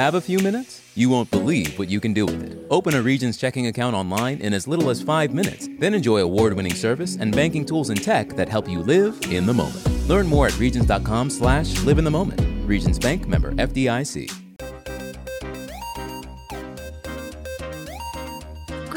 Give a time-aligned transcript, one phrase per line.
[0.00, 0.80] Have a few minutes?
[0.94, 2.66] You won't believe what you can do with it.
[2.70, 6.54] Open a Regions checking account online in as little as five minutes, then enjoy award
[6.54, 9.86] winning service and banking tools and tech that help you live in the moment.
[10.08, 12.40] Learn more at regions.com slash live in the moment.
[12.66, 14.49] Regions Bank member FDIC.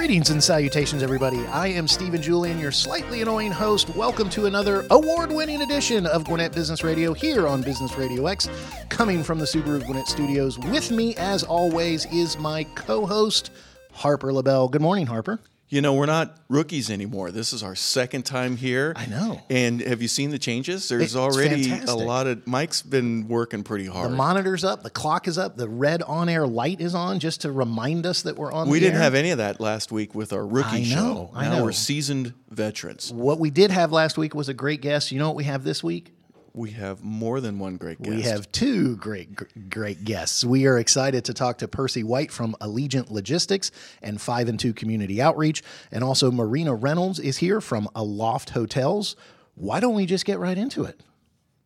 [0.04, 1.40] Greetings and salutations, everybody.
[1.48, 3.88] I am Stephen Julian, your slightly annoying host.
[3.96, 8.50] Welcome to another award winning edition of Gwinnett Business Radio here on Business Radio X,
[8.90, 10.60] coming from the Subaru Gwinnett Studios.
[10.60, 13.52] With me, as always, is my co host,
[13.94, 14.68] Harper LaBelle.
[14.68, 15.40] Good morning, Harper.
[15.70, 17.32] You know, we're not rookies anymore.
[17.32, 18.94] This is our second time here.
[18.96, 19.42] I know.
[19.50, 20.88] And have you seen the changes?
[20.88, 21.90] There's It's already fantastic.
[21.90, 24.12] a lot of Mike's been working pretty hard.
[24.12, 27.42] The monitor's up, the clock is up, the red on air light is on just
[27.42, 29.02] to remind us that we're on we didn't air.
[29.02, 31.32] have any of that last week with our rookie I know, show.
[31.34, 31.64] I now know.
[31.64, 33.12] we're seasoned veterans.
[33.12, 35.12] What we did have last week was a great guest.
[35.12, 36.14] You know what we have this week?
[36.56, 38.16] We have more than one great guest.
[38.16, 40.46] We have two great, great guests.
[40.46, 43.72] We are excited to talk to Percy White from Allegiant Logistics
[44.04, 49.16] and Five and Two Community Outreach, and also Marina Reynolds is here from Aloft Hotels.
[49.56, 51.02] Why don't we just get right into it?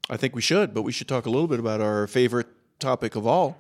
[0.10, 2.48] I think we should, but we should talk a little bit about our favorite
[2.80, 3.58] topic of all.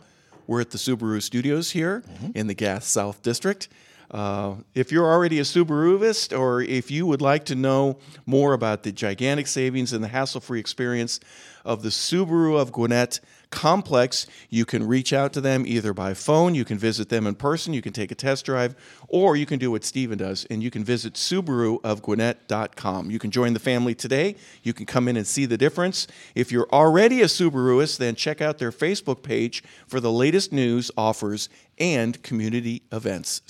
[0.47, 2.31] We're at the Subaru Studios here mm-hmm.
[2.35, 3.67] in the Gas South District.
[4.09, 8.83] Uh, if you're already a Subaruist, or if you would like to know more about
[8.83, 11.19] the gigantic savings and the hassle-free experience
[11.65, 13.19] of the Subaru of Gwinnett
[13.49, 17.35] complex, you can reach out to them either by phone, you can visit them in
[17.35, 18.75] person, you can take a test drive,
[19.07, 23.11] or you can do what Steven does, and you can visit SubaruofGwinnett.com.
[23.11, 24.35] You can join the family today.
[24.63, 26.07] You can come in and see the difference.
[26.35, 30.91] If you're already a Subaruist, then check out their Facebook page for the latest news,
[30.97, 33.41] offers, and community events.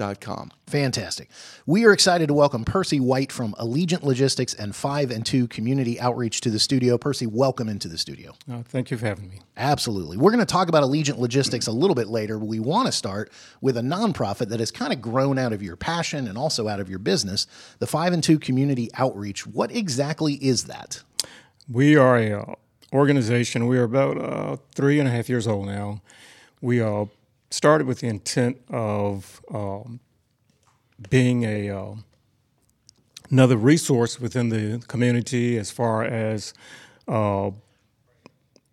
[0.00, 0.52] SubaruofGwinnett.com.
[0.66, 1.28] Fantastic.
[1.66, 6.00] We are excited to welcome Percy White from Allegiant Logistics and Five and Two Community
[6.00, 6.96] Outreach to the studio.
[6.96, 8.34] Percy, welcome into the studio.
[8.50, 9.40] Uh, thank you for having me.
[9.56, 10.16] Absolutely.
[10.16, 12.38] We're going to talk about Allegiant Logistics a little bit later.
[12.38, 15.76] We want to start with a nonprofit that has kind of grown out of your
[15.76, 17.46] passion and also out of your business,
[17.78, 19.46] the Five and Two Community Outreach.
[19.46, 21.02] What exactly is that?
[21.68, 22.56] We are a
[22.92, 23.66] organization.
[23.66, 26.02] We are about uh, three and a half years old now.
[26.60, 27.06] We uh,
[27.50, 30.00] started with the intent of um,
[31.08, 31.94] being a uh,
[33.30, 36.52] another resource within the community as far as
[37.08, 37.50] uh,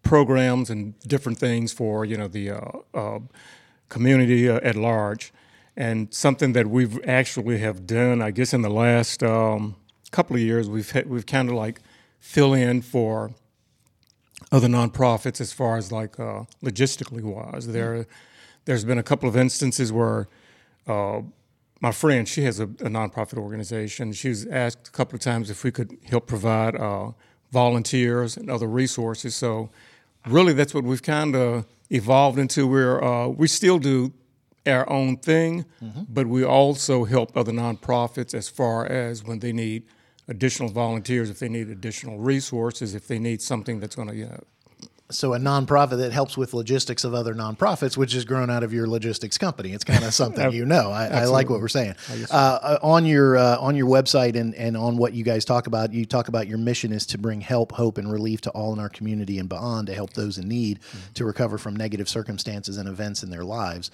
[0.04, 3.20] programs and different things for you know the uh, uh,
[3.90, 5.34] community uh, at large,
[5.76, 8.22] and something that we've actually have done.
[8.22, 9.76] I guess in the last um,
[10.12, 11.82] couple of years, we've had, we've kind of like
[12.20, 13.32] fill in for
[14.52, 17.68] other nonprofits as far as like uh, logistically wise.
[17.68, 18.08] There,
[18.68, 20.28] there's been a couple of instances where
[20.88, 21.22] uh,
[21.80, 24.12] my friend, she has a, a nonprofit organization.
[24.12, 27.12] She was asked a couple of times if we could help provide uh,
[27.52, 29.36] volunteers and other resources.
[29.36, 29.70] So,
[30.28, 32.68] really, that's what we've kind of evolved into.
[32.68, 34.12] Where uh, we still do
[34.66, 35.66] our own thing,
[36.10, 39.84] but we also help other nonprofits as far as when they need
[40.28, 44.26] additional volunteers, if they need additional resources, if they need something that's going to, you
[44.26, 44.44] know,
[45.10, 48.74] So, a nonprofit that helps with logistics of other nonprofits, which has grown out of
[48.74, 49.72] your logistics company.
[49.72, 50.92] It's kind of something you know.
[50.92, 51.96] I, I like what we're saying.
[52.30, 55.68] Uh, uh, on your uh, on your website and, and on what you guys talk
[55.68, 58.74] about, you talk about your mission is to bring help, hope, and relief to all
[58.74, 60.80] in our community and beyond to help those in need
[61.14, 63.90] to recover from negative circumstances and events in their lives.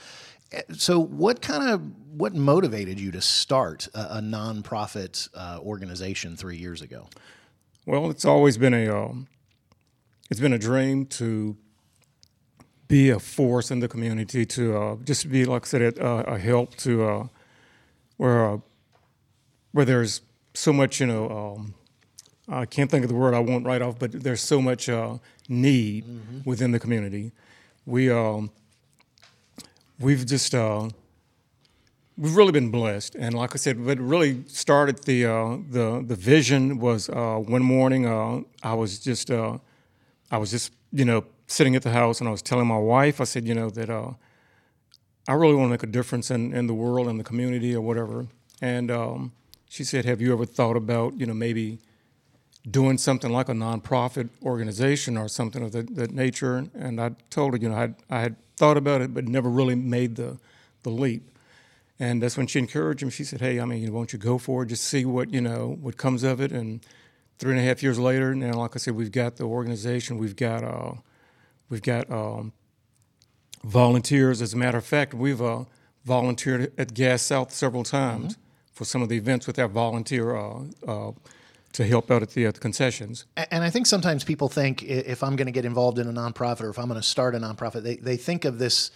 [0.52, 1.82] Uh, So, what kind of
[2.18, 7.08] what motivated you to start a, a nonprofit uh, organization three years ago?
[7.86, 9.28] Well, it's always been a um,
[10.30, 11.56] it's been a dream to
[12.88, 16.38] be a force in the community to uh, just be like I said a, a
[16.38, 17.28] help to uh,
[18.18, 18.58] where uh,
[19.72, 20.22] where there's
[20.54, 21.74] so much you know um,
[22.48, 25.18] I can't think of the word I won't write off, but there's so much uh,
[25.48, 26.06] need
[26.46, 27.32] within the community.
[27.86, 28.52] We um,
[30.00, 30.90] we've just uh,
[32.18, 36.16] we've really been blessed, and like I said, what really started the uh, the the
[36.16, 38.06] vision was uh, one morning.
[38.06, 39.60] Uh, I was just uh,
[40.34, 43.22] I was just you know sitting at the house, and I was telling my wife,
[43.22, 44.14] I said, you know that uh,
[45.28, 47.82] I really want to make a difference in, in the world and the community or
[47.82, 48.26] whatever.
[48.60, 49.32] And um,
[49.70, 51.78] she said, have you ever thought about you know maybe
[52.70, 56.68] doing something like a nonprofit organization or something of that, that nature?
[56.74, 59.76] And I told her, you know, I I had thought about it, but never really
[59.76, 60.40] made the
[60.82, 61.30] the leap.
[62.00, 63.12] And that's when she encouraged me.
[63.12, 64.70] She said, "Hey, I mean, won't you go for it?
[64.70, 66.84] Just see what you know, what comes of it." And
[67.40, 70.18] three and a half years later, now, like I said, we've got the organization.
[70.18, 70.94] We've got uh,
[71.70, 72.54] we've got um,
[73.64, 74.42] volunteers.
[74.42, 75.66] As a matter of fact, we've uh,
[76.06, 78.38] volunteered at Gas South several times
[78.74, 81.12] for some of the events with our volunteer uh, uh,
[81.74, 83.26] to help out at the, at the concessions.
[83.52, 86.62] And I think sometimes people think if I'm going to get involved in a nonprofit
[86.62, 88.92] or if I'm going to start a nonprofit, they, they think of this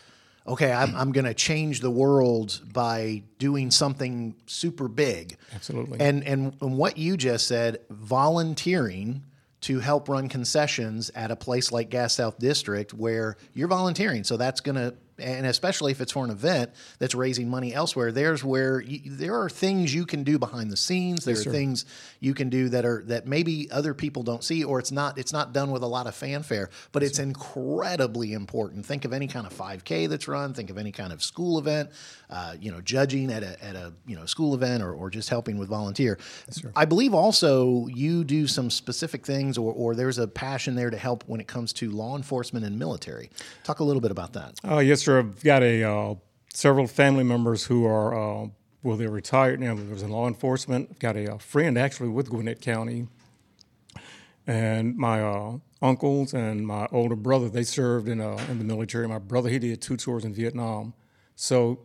[0.48, 5.38] okay, I'm, I'm going to change the world by doing something super big.
[5.54, 6.00] Absolutely.
[6.00, 9.24] And, and, and what you just said, volunteering
[9.62, 14.24] to help run concessions at a place like Gas South District where you're volunteering.
[14.24, 18.12] So that's going to and especially if it's for an event that's raising money elsewhere,
[18.12, 21.25] there's where you, there are things you can do behind the scenes.
[21.25, 21.52] There yes, are sir.
[21.52, 21.86] things
[22.19, 25.34] you can do that are that maybe other people don't see, or it's not it's
[25.34, 28.86] not done with a lot of fanfare, but it's incredibly important.
[28.86, 30.54] Think of any kind of 5K that's run.
[30.54, 31.90] Think of any kind of school event.
[32.30, 35.30] Uh, you know, judging at a at a you know school event or, or just
[35.30, 36.19] helping with volunteer.
[36.48, 40.90] Yes, I believe also you do some specific things, or or there's a passion there
[40.90, 43.30] to help when it comes to law enforcement and military.
[43.64, 44.60] Talk a little bit about that.
[44.64, 45.06] Oh yes, sir.
[45.07, 46.15] I've got a uh,
[46.54, 48.48] several family members who are uh,
[48.83, 49.75] well, they're retired now.
[49.75, 50.88] There's in law enforcement.
[50.92, 53.07] I've got a, a, uh, friend actually with Gwinnett County,
[54.45, 59.07] and my uh, uncles and my older brother they served in uh, in the military.
[59.07, 60.94] My brother he did two tours in Vietnam.
[61.36, 61.80] So,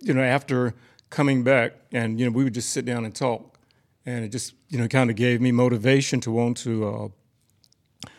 [0.00, 0.74] you know, after
[1.10, 3.58] coming back, and you know, we would just sit down and talk,
[4.06, 8.10] and it just you know kind of gave me motivation to want to uh,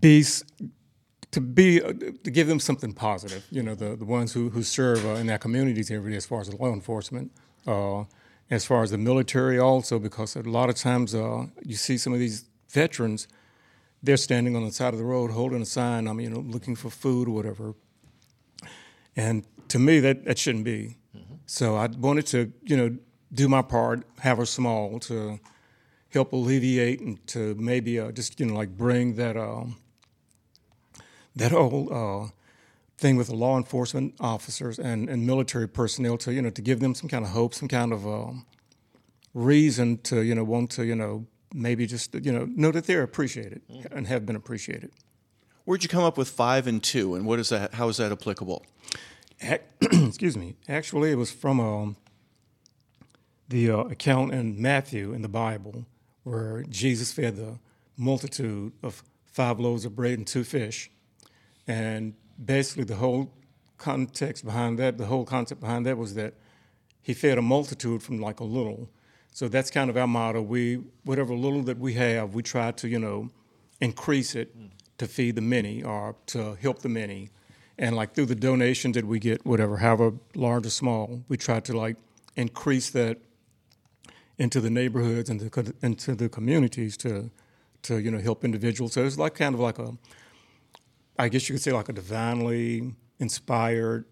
[0.00, 0.24] be
[1.34, 1.92] to be uh,
[2.22, 3.44] to give them something positive.
[3.50, 6.26] You know, the, the ones who, who serve uh, in their communities every day, as
[6.26, 7.32] far as law enforcement,
[7.66, 8.04] uh,
[8.50, 12.12] as far as the military, also because a lot of times uh, you see some
[12.12, 13.26] of these veterans,
[14.00, 16.06] they're standing on the side of the road holding a sign.
[16.06, 17.74] I'm you know looking for food or whatever.
[19.16, 20.98] And to me, that that shouldn't be.
[21.16, 21.34] Mm-hmm.
[21.46, 22.96] So I wanted to you know
[23.32, 25.40] do my part, have a small to
[26.10, 29.36] help alleviate and to maybe uh, just you know like bring that.
[29.36, 29.78] Um,
[31.36, 32.30] that whole uh,
[32.96, 36.80] thing with the law enforcement officers and, and military personnel to you know to give
[36.80, 38.46] them some kind of hope, some kind of um,
[39.32, 43.02] reason to you know want to you know maybe just you know know that they're
[43.02, 43.96] appreciated mm-hmm.
[43.96, 44.90] and have been appreciated.
[45.64, 47.74] Where'd you come up with five and two, and what is that?
[47.74, 48.64] How is that applicable?
[49.80, 50.56] Excuse me.
[50.68, 51.96] Actually, it was from um,
[53.48, 55.86] the uh, account in Matthew in the Bible
[56.22, 57.58] where Jesus fed the
[57.96, 60.90] multitude of five loaves of bread and two fish.
[61.66, 63.32] And basically, the whole
[63.78, 66.34] context behind that, the whole concept behind that was that
[67.02, 68.88] he fed a multitude from like a little.
[69.32, 70.40] So that's kind of our motto.
[70.42, 73.30] We, whatever little that we have, we try to, you know,
[73.80, 74.54] increase it
[74.98, 77.30] to feed the many or to help the many.
[77.76, 81.60] And like through the donations that we get, whatever, however large or small, we try
[81.60, 81.96] to like
[82.36, 83.18] increase that
[84.38, 85.42] into the neighborhoods and
[85.82, 87.30] into the communities to,
[87.82, 88.92] to you know help individuals.
[88.92, 89.96] So it's like kind of like a
[91.18, 94.04] I guess you could say like a divinely inspired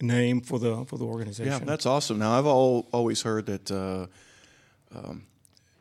[0.00, 1.52] name for the for the organization.
[1.52, 2.18] Yeah, that's awesome.
[2.18, 3.70] Now I've all, always heard that.
[3.70, 4.06] Uh,
[4.96, 5.26] um,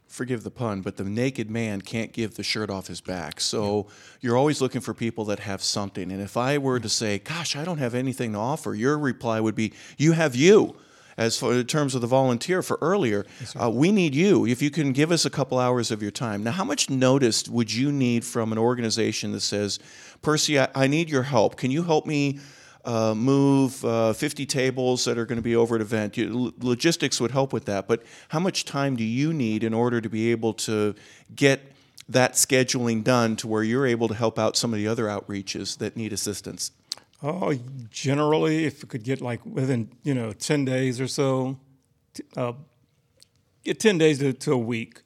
[0.07, 3.42] forgive the pun, but the naked man can't give the shirt off his back.
[3.42, 3.88] So
[4.22, 6.10] you're always looking for people that have something.
[6.10, 9.40] And if I were to say, "Gosh, I don't have anything to offer," your reply
[9.40, 10.78] would be, "You have you."
[11.18, 14.46] As for in terms of the volunteer for earlier, yes, uh, we need you.
[14.46, 16.44] If you can give us a couple hours of your time.
[16.44, 19.80] Now, how much notice would you need from an organization that says,
[20.22, 21.56] Percy, I, I need your help.
[21.56, 22.40] Can you help me?
[22.84, 26.18] Uh, move uh, 50 tables that are going to be over at event.
[26.18, 30.00] You, logistics would help with that, but how much time do you need in order
[30.02, 30.94] to be able to
[31.36, 31.62] get
[32.08, 35.80] that scheduling done to where you're able to help out some of the other outreaches
[35.80, 36.70] that need assistance?
[37.24, 37.54] Oh,
[37.90, 41.57] generally, if it could get like within you know ten days or so,
[42.36, 42.54] uh,
[43.64, 45.02] get ten days to, to a week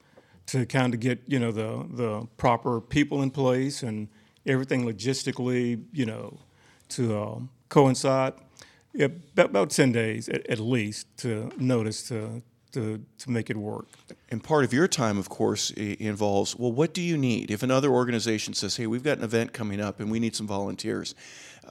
[0.47, 4.07] to kind of get you know the the proper people in place and
[4.45, 6.39] everything logistically you know
[6.89, 7.39] to uh,
[7.69, 8.33] coincide.
[8.93, 13.57] Yeah, about, about ten days at, at least to notice to to, to make it
[13.57, 13.87] work.
[14.29, 17.51] And part of your time, of course, involves well, what do you need?
[17.51, 20.47] If another organization says, hey, we've got an event coming up and we need some
[20.47, 21.15] volunteers,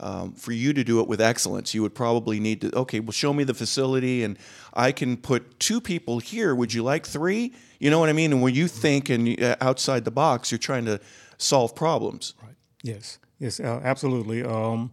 [0.01, 3.13] um, for you to do it with excellence, you would probably need to, okay, well,
[3.13, 4.39] show me the facility and
[4.75, 6.55] I can put two people here.
[6.55, 7.53] Would you like three?
[7.81, 8.33] You know what I mean?
[8.33, 11.01] And when you think and uh, outside the box, you're trying to
[11.37, 12.35] solve problems.
[12.43, 12.55] Right.
[12.83, 13.19] Yes.
[13.41, 14.43] Yes, uh, absolutely.
[14.43, 14.91] Um,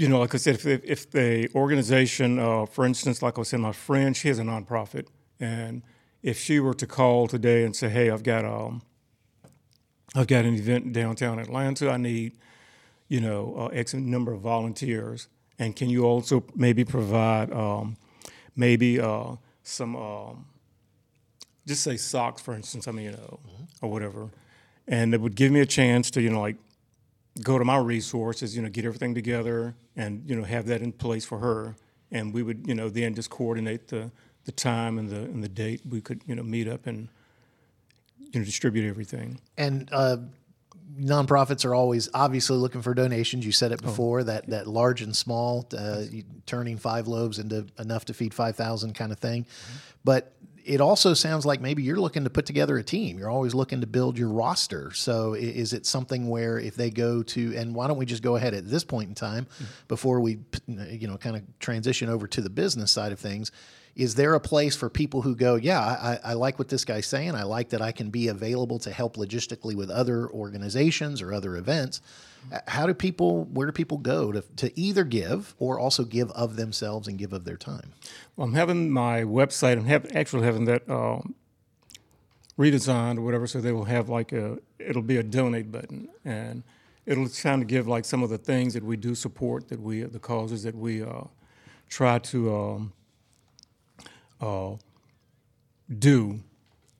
[0.00, 3.60] you know, like I said, if, if the organization, uh, for instance, like I said,
[3.60, 5.82] my friend, she has a nonprofit, and
[6.22, 8.80] if she were to call today and say, "Hey, I've got um,
[10.14, 11.90] I've got an event in downtown Atlanta.
[11.90, 12.32] I need,
[13.08, 15.28] you know, uh, X number of volunteers,
[15.58, 17.98] and can you also maybe provide um,
[18.56, 20.46] maybe uh, some, um,
[21.66, 22.88] just say socks, for instance.
[22.88, 23.84] I mean, you know, mm-hmm.
[23.84, 24.30] or whatever,
[24.88, 26.56] and it would give me a chance to, you know, like
[27.42, 30.92] go to my resources, you know, get everything together and, you know, have that in
[30.92, 31.76] place for her.
[32.10, 34.10] And we would, you know, then just coordinate the,
[34.44, 37.08] the time and the and the date we could you know meet up and
[38.18, 39.40] you know distribute everything.
[39.56, 40.18] And uh,
[40.98, 43.44] nonprofits are always obviously looking for donations.
[43.44, 46.02] You said it before that that large and small, uh,
[46.46, 49.46] turning five loaves into enough to feed five thousand kind of thing.
[50.04, 50.32] But
[50.70, 53.18] it also sounds like maybe you're looking to put together a team.
[53.18, 54.92] You're always looking to build your roster.
[54.92, 58.36] So is it something where if they go to and why don't we just go
[58.36, 59.64] ahead at this point in time hmm.
[59.88, 63.50] before we you know kind of transition over to the business side of things?
[63.96, 67.06] Is there a place for people who go, yeah, I, I like what this guy's
[67.06, 67.34] saying.
[67.34, 71.56] I like that I can be available to help logistically with other organizations or other
[71.56, 72.00] events.
[72.68, 76.56] How do people, where do people go to, to either give or also give of
[76.56, 77.92] themselves and give of their time?
[78.36, 79.76] Well, I'm having my website.
[79.76, 81.34] I'm have, actually having that um,
[82.58, 84.58] redesigned or whatever, so they will have like a.
[84.78, 86.62] It'll be a donate button, and
[87.06, 90.02] it'll kind of give like some of the things that we do support, that we
[90.02, 91.24] the causes that we uh,
[91.88, 92.92] try to um,
[94.40, 94.72] uh,
[95.98, 96.40] do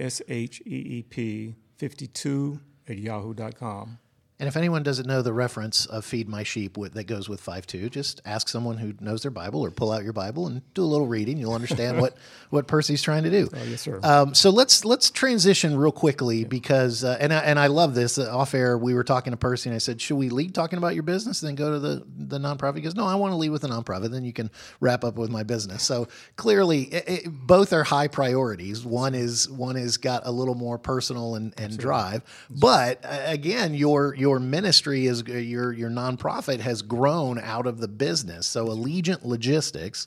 [1.76, 2.60] 52
[2.92, 3.98] at yahoo.com
[4.42, 7.40] And if anyone doesn't know the reference of "Feed My Sheep" with, that goes with
[7.40, 10.62] five two, just ask someone who knows their Bible or pull out your Bible and
[10.74, 11.38] do a little reading.
[11.38, 12.16] You'll understand what
[12.50, 13.48] what Percy's trying to do.
[13.54, 14.00] Oh, yes, sir.
[14.02, 18.18] Um, so let's let's transition real quickly because uh, and I, and I love this.
[18.18, 20.76] Uh, off air, we were talking to Percy and I said, "Should we lead talking
[20.76, 23.30] about your business and then go to the the nonprofit?" He goes, "No, I want
[23.30, 24.10] to lead with the nonprofit.
[24.10, 28.08] Then you can wrap up with my business." So clearly, it, it, both are high
[28.08, 28.84] priorities.
[28.84, 33.74] One is one is got a little more personal and, and drive, but uh, again,
[33.74, 38.46] your your ministry is your your nonprofit has grown out of the business.
[38.46, 40.06] So Allegiant Logistics.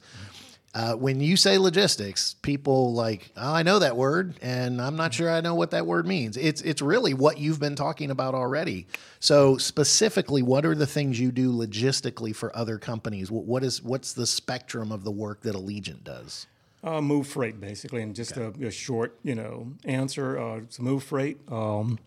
[0.73, 5.13] Uh, when you say logistics, people like, oh, I know that word, and I'm not
[5.13, 6.35] sure I know what that word means.
[6.35, 8.85] It's it's really what you've been talking about already.
[9.21, 13.31] So specifically, what are the things you do logistically for other companies?
[13.31, 16.45] What, what is what's the spectrum of the work that Allegiant does?
[16.83, 20.37] Uh, move freight, basically, and just a, a short, you know, answer.
[20.37, 21.39] Uh, it's move freight.
[21.49, 21.99] Um,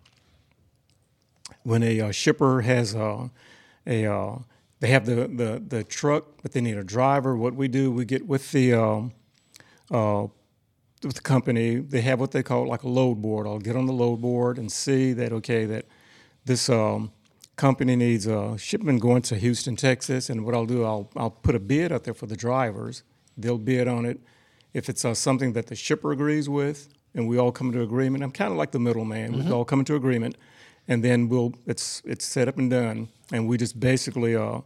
[1.62, 3.28] when a uh, shipper has uh,
[3.86, 4.38] a, uh,
[4.80, 7.36] they have the, the the truck, but they need a driver.
[7.36, 9.12] What we do, we get with the um,
[9.90, 10.26] uh,
[11.02, 11.76] with the company.
[11.76, 13.46] They have what they call like a load board.
[13.46, 15.86] I'll get on the load board and see that okay that
[16.44, 17.12] this um,
[17.56, 21.54] company needs a shipment going to Houston, Texas, and what I'll do, I'll I'll put
[21.54, 23.02] a bid out there for the drivers.
[23.36, 24.20] They'll bid on it.
[24.74, 28.22] If it's uh, something that the shipper agrees with, and we all come to agreement,
[28.22, 29.44] I'm kind of like the middleman.
[29.44, 30.36] We all come into agreement,
[30.88, 34.60] and then we'll it's it's set up and done, and we just basically uh,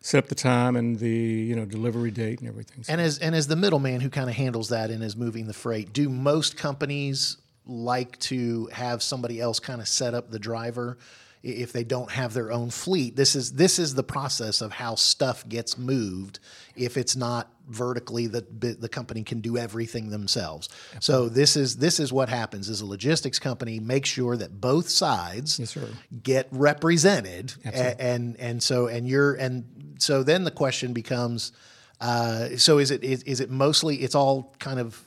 [0.00, 2.84] set up the time and the you know delivery date and everything.
[2.84, 5.46] So And as and as the middleman who kind of handles that and is moving
[5.46, 10.38] the freight, do most companies like to have somebody else kind of set up the
[10.38, 10.98] driver
[11.42, 13.16] if they don't have their own fleet?
[13.16, 16.40] This is this is the process of how stuff gets moved.
[16.76, 20.68] If it's not vertically, the the company can do everything themselves.
[21.00, 24.88] So this is this is what happens: is a logistics company makes sure that both
[24.88, 25.76] sides Yes,
[26.22, 31.52] get represented A- and and so and you're and so then the question becomes
[32.00, 35.02] uh, so is it is, is it mostly it's all kind of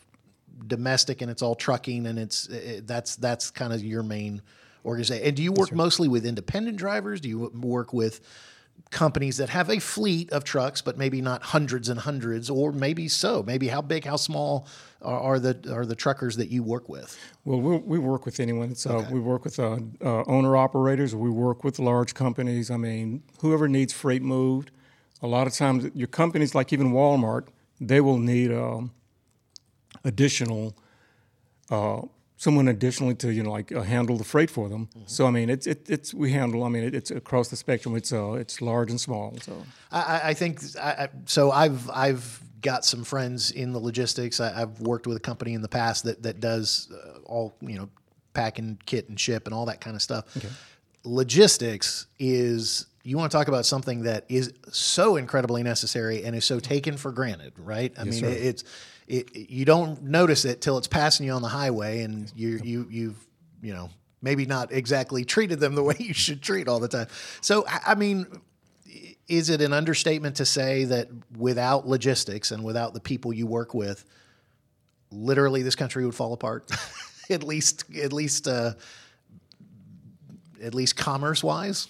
[0.67, 4.41] domestic and it's all trucking and it's it, that's that's kind of your main
[4.85, 8.21] organization and do you work mostly with independent drivers do you work with
[8.89, 13.07] companies that have a fleet of trucks but maybe not hundreds and hundreds or maybe
[13.07, 14.67] so maybe how big how small
[15.01, 18.39] are, are the are the truckers that you work with Well, we, we work with
[18.39, 18.75] anyone.
[18.75, 21.15] So we work with uh, uh, owner operators.
[21.15, 22.69] We work with large companies.
[22.69, 24.71] I mean, whoever needs freight moved.
[25.23, 27.47] A lot of times, your companies, like even Walmart,
[27.79, 28.91] they will need um,
[30.03, 30.75] additional
[31.69, 32.01] uh,
[32.41, 34.89] someone additionally to you know like uh, handle the freight for them.
[35.05, 36.63] So I mean, it's it, it's we handle.
[36.63, 37.95] I mean, it, it's across the spectrum.
[37.95, 39.37] It's uh, it's large and small.
[39.41, 41.51] So I, I- think I, so.
[41.51, 44.39] I've I've got some friends in the logistics.
[44.39, 47.77] I, I've worked with a company in the past that that does uh, all you
[47.77, 47.89] know,
[48.33, 50.25] pack and kit and ship and all that kind of stuff.
[51.03, 56.45] Logistics is you want to talk about something that is so incredibly necessary and is
[56.45, 57.93] so taken for granted, right?
[57.97, 58.29] I mean, sir.
[58.29, 58.63] it's
[59.11, 62.87] it, you don't notice it till it's passing you on the highway, and you you
[62.89, 63.27] you've
[63.61, 63.89] you know
[64.21, 67.07] maybe not exactly treated them the way you should treat all the time.
[67.41, 68.25] So I mean,
[69.27, 73.73] is it an understatement to say that without logistics and without the people you work
[73.73, 74.05] with,
[75.11, 76.71] literally this country would fall apart?
[77.29, 78.73] at least at least uh,
[80.63, 81.89] at least commerce wise.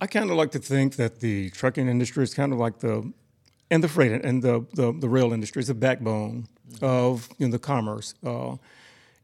[0.00, 3.10] I kind of like to think that the trucking industry is kind of like the,
[3.70, 6.48] and the freight and the the, the rail industry is the backbone
[6.80, 8.14] of you know, the commerce.
[8.24, 8.56] Uh,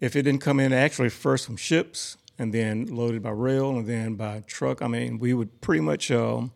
[0.00, 3.86] if it didn't come in actually first from ships and then loaded by rail and
[3.86, 6.52] then by truck, I mean, we would pretty much um,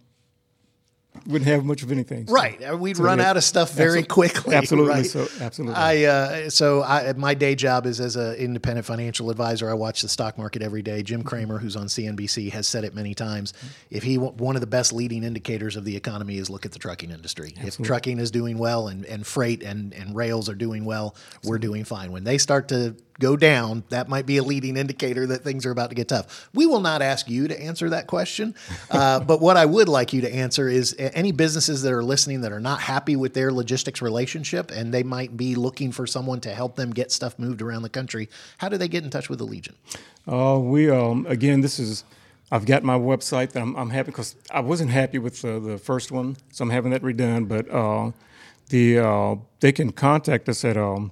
[1.27, 2.27] wouldn't have much of anything.
[2.27, 2.61] Right.
[2.63, 4.55] Uh, We'd So, run yeah, out of stuff very absol- quickly.
[4.55, 5.07] absolutely right?
[5.07, 5.77] so- absolutely.
[5.77, 9.71] I uh, so I, my day job is as an independent financial advisor.
[9.71, 11.03] I watch the stock market every day.
[11.03, 13.55] Jim Cramer, who's on CNBC, has said it many times.
[13.91, 16.79] If he one of the best leading indicators of the economy is look at the
[16.79, 17.55] trucking industry.
[17.57, 21.15] If trucking is doing well and, and freight and, and rails are doing well,
[21.45, 22.13] we're doing fine.
[22.13, 25.71] When they start to go down, that might be a leading indicator that things are
[25.71, 26.49] about to get tough.
[26.55, 28.55] We will not ask you to answer that question,
[28.91, 32.41] uh, but what I would like you to answer is any businesses that are listening
[32.43, 36.41] that are not happy with their logistics relationship and they might be looking for someone
[36.41, 38.29] to help them get stuff moved around the country.
[38.59, 39.75] How do they get in touch with the Legion?
[40.27, 42.05] Uh, we um, again, this is.
[42.53, 45.79] I've got my website that I'm, I'm happy because I wasn't happy with the, the
[45.79, 47.49] first one, so I'm having that redone.
[47.49, 48.13] But uh,
[48.69, 51.11] the uh, they can contact us at um,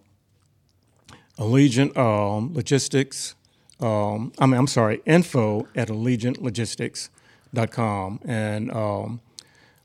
[1.39, 3.35] Allegiant um, Logistics.
[3.81, 8.21] Um, I mean, I'm sorry, info at allegiantlogistics.com.
[8.25, 9.21] And um,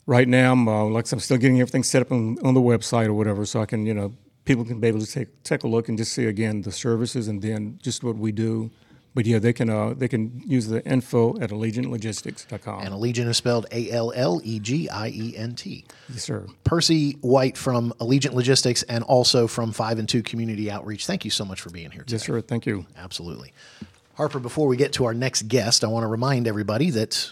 [0.05, 3.07] right now, I'm uh, like I'm still getting everything set up on, on the website
[3.07, 4.13] or whatever, so I can you know
[4.45, 7.27] people can be able to take take a look and just see again the services
[7.27, 8.69] and then just what we do.
[9.17, 12.81] But yeah, they can uh, they can use the info at allegiantlogistics.com.
[12.81, 15.85] And Allegiant is spelled A L L E G I E N T.
[16.13, 16.45] yes, sir.
[16.63, 21.07] Percy White from Allegiant Logistics and also from 5 and 2 Community Outreach.
[21.07, 22.13] Thank you so much for being here today.
[22.13, 22.39] Yes, sir.
[22.41, 22.85] Thank you.
[22.95, 23.53] Absolutely.
[24.17, 27.31] Harper, before we get to our next guest, I want to remind everybody that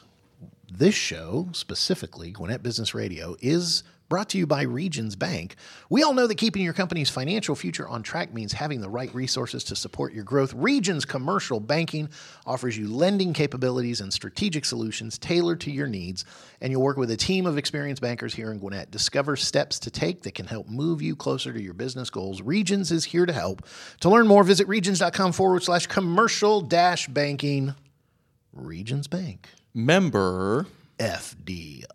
[0.68, 5.56] this show, specifically Gwinnett Business Radio, is brought to you by Regions Bank.
[5.90, 9.14] We all know that keeping your company's financial future on track means having the right
[9.14, 10.54] resources to support your growth.
[10.54, 12.10] Regions Commercial Banking
[12.46, 16.26] offers you lending capabilities and strategic solutions tailored to your needs,
[16.62, 18.92] and you'll work with a team of experienced bankers here in Gwinnett.
[18.92, 22.42] Discover steps to take that can help move you closer to your business goals.
[22.42, 23.66] Regions is here to help.
[24.02, 27.74] To learn more, visit regions.com forward slash commercial dash banking.
[28.54, 29.50] Regions Bank.
[29.74, 30.68] Member,
[31.00, 31.86] FDIC.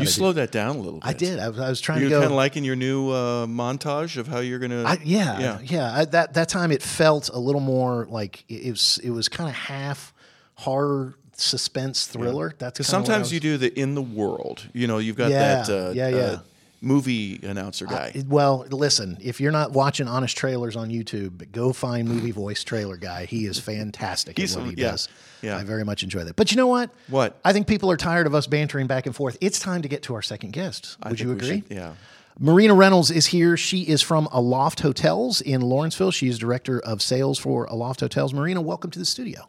[0.00, 1.08] You slowed that down a little bit.
[1.08, 1.38] I did.
[1.38, 2.20] I was, I was trying You're to go.
[2.20, 4.98] kind of liking your new uh, montage of how you're going to.
[5.04, 5.58] Yeah, Yeah.
[5.62, 5.94] yeah.
[5.98, 8.98] I, that that time it felt a little more like it, it was.
[9.02, 10.12] It was kind of half
[10.54, 12.54] horror suspense thriller.
[12.58, 14.66] That's Because kinda what I sometimes was- you do the in the world.
[14.72, 16.16] You know, you've got Yeah, that uh, yeah, yeah.
[16.16, 16.38] uh,
[16.82, 18.12] movie announcer guy.
[18.14, 22.62] It- Well, listen, if you're not watching honest trailers on YouTube, go find movie voice
[22.64, 23.24] trailer guy.
[23.24, 25.08] He is fantastic He's- at what he yeah, does.
[25.42, 25.56] yeah.
[25.56, 26.36] I very much enjoy that.
[26.36, 26.90] But you know what?
[27.08, 27.38] What?
[27.44, 29.38] I think people are tired of us bantering back and forth.
[29.40, 30.96] It's time to get to our second guest.
[31.08, 31.62] Would you agree?
[31.62, 31.92] should- yeah.
[32.38, 33.56] Marina Reynolds is here.
[33.58, 36.10] She is from Aloft Hotels in Lawrenceville.
[36.10, 38.32] She is director of sales for Aloft Hotels.
[38.32, 39.48] Marina, welcome to the studio.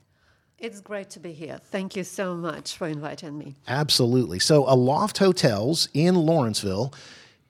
[0.59, 1.59] It's great to be here.
[1.71, 3.55] Thank you so much for inviting me.
[3.67, 4.39] Absolutely.
[4.39, 6.93] So, Aloft Hotels in Lawrenceville.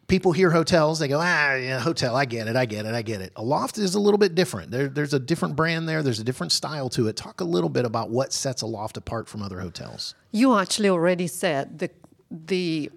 [0.08, 2.16] People hear hotels, they go, ah, yeah, hotel.
[2.16, 2.56] I get it.
[2.56, 2.94] I get it.
[2.94, 3.32] I get it.
[3.36, 4.70] Aloft is a little bit different.
[4.70, 6.04] There, there's a different brand there.
[6.04, 7.16] There's a different style to it.
[7.16, 10.14] Talk a little bit about what sets Aloft apart from other hotels.
[10.32, 11.90] You actually already said the
[12.30, 12.92] the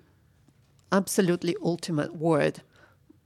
[0.93, 2.63] absolutely ultimate word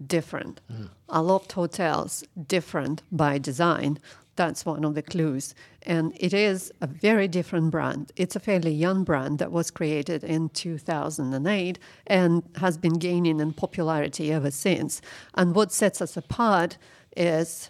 [0.04, 0.60] different.
[1.08, 3.98] Aloft hotels different by design.
[4.40, 5.54] That's one of the clues.
[5.82, 8.10] And it is a very different brand.
[8.16, 13.52] It's a fairly young brand that was created in 2008 and has been gaining in
[13.52, 15.02] popularity ever since.
[15.34, 16.78] And what sets us apart
[17.14, 17.68] is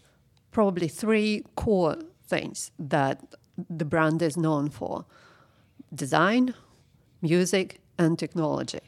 [0.53, 1.97] probably three core
[2.29, 3.35] things that
[3.69, 5.07] the brand is known for
[5.93, 6.55] design,
[7.21, 8.87] music, and technology.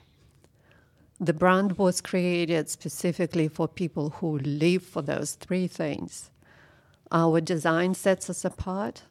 [1.18, 6.30] The brand was created specifically for people who live for those three things.
[7.12, 9.02] Our design sets us apart.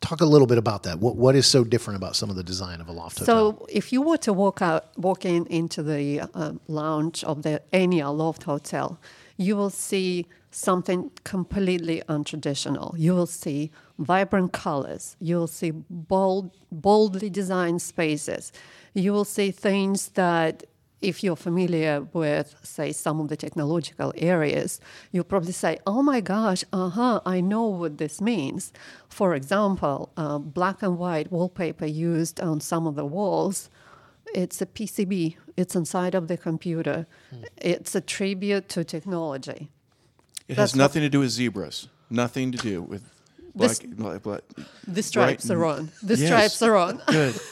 [0.00, 1.00] Talk a little bit about that.
[1.00, 3.58] What, what is so different about some of the design of Aloft Hotel?
[3.58, 7.62] So, if you were to walk out, walk in into the um, lounge of the
[7.72, 9.00] any Loft hotel,
[9.36, 12.96] you will see something completely untraditional.
[12.96, 15.16] You will see vibrant colors.
[15.18, 18.52] You will see bold, boldly designed spaces.
[18.94, 20.64] You will see things that
[21.02, 24.80] if you're familiar with, say, some of the technological areas,
[25.12, 28.72] you'll probably say, oh my gosh, uh huh, I know what this means.
[29.08, 33.68] For example, uh, black and white wallpaper used on some of the walls,
[34.34, 37.06] it's a PCB, it's inside of the computer.
[37.30, 37.42] Hmm.
[37.58, 39.70] It's a tribute to technology.
[40.48, 43.02] It That's has nothing to do with zebras, nothing to do with
[43.54, 43.78] black.
[43.86, 44.42] black, black
[44.86, 45.56] the stripes right?
[45.56, 45.90] are on.
[46.02, 46.26] The yes.
[46.26, 47.02] stripes are on.
[47.08, 47.34] Good.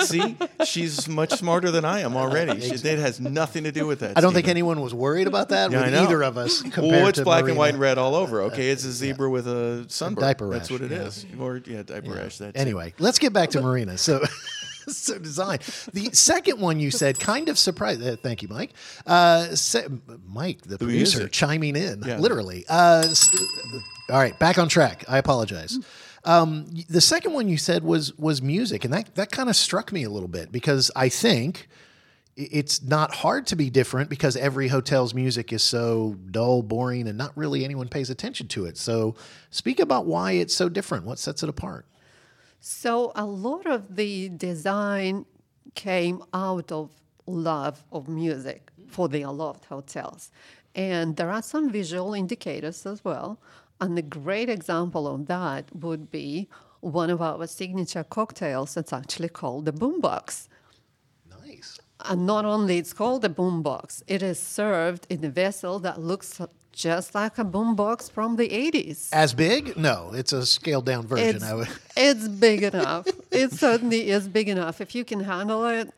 [0.00, 2.60] See, she's much smarter than I am already.
[2.60, 4.16] She, it has nothing to do with that.
[4.16, 6.62] I don't think anyone was worried about that yeah, with either of us.
[6.76, 7.52] Well, it's black Marina.
[7.52, 8.42] and white and red all over.
[8.42, 9.32] Okay, it's a zebra yeah.
[9.32, 10.24] with a sunburn.
[10.24, 10.58] A diaper rash.
[10.58, 11.02] That's what it yeah.
[11.02, 11.26] is.
[11.38, 12.38] Or yeah, diaper rash.
[12.38, 12.94] That's anyway.
[12.98, 13.98] Let's get back to Marina.
[13.98, 14.22] So.
[14.88, 15.58] so design.
[15.92, 18.02] The second one you said kind of surprised.
[18.02, 18.72] Uh, thank you, Mike.
[19.06, 19.48] Uh,
[20.26, 21.32] Mike, the, the producer, music.
[21.32, 22.64] chiming in literally.
[22.68, 23.06] Uh,
[24.10, 25.04] all right, back on track.
[25.08, 25.78] I apologize.
[26.24, 29.92] Um, the second one you said was was music, and that that kind of struck
[29.92, 31.68] me a little bit because I think
[32.38, 37.18] it's not hard to be different because every hotel's music is so dull, boring, and
[37.18, 38.78] not really anyone pays attention to it.
[38.78, 39.16] So,
[39.50, 41.04] speak about why it's so different.
[41.04, 41.84] What sets it apart?
[42.60, 45.26] So, a lot of the design
[45.74, 46.90] came out of
[47.26, 50.30] love of music for the Aloft hotels.
[50.74, 53.40] And there are some visual indicators as well.
[53.80, 56.48] And a great example of that would be
[56.80, 60.48] one of our signature cocktails that's actually called the boombox.
[61.44, 61.78] Nice.
[62.04, 66.40] And not only it's called the boombox, it is served in a vessel that looks
[66.72, 69.08] just like a boombox from the 80s.
[69.12, 69.76] As big?
[69.76, 71.42] No, it's a scaled down version.
[71.42, 73.06] It's, it's big enough.
[73.32, 74.80] it certainly is big enough.
[74.80, 75.92] If you can handle it,